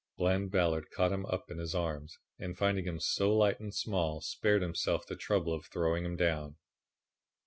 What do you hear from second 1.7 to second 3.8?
arms, and finding him so light and